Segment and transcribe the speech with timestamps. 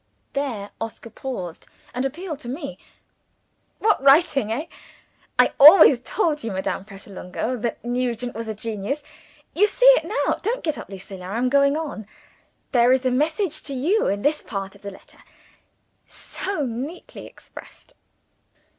[0.33, 2.79] '"There Oscar paused, and appealed to me.
[3.77, 4.51] "What writing!
[4.51, 4.65] eh?
[5.37, 9.03] I always told you, Madame Pratolungo, that Nugent was a genius.
[9.53, 10.39] You see it now.
[10.41, 11.25] Don't get up, Lucilla.
[11.27, 12.07] I am going on.
[12.71, 15.19] There is a message to you in this part of the letter.
[16.07, 17.93] So neatly expressed!"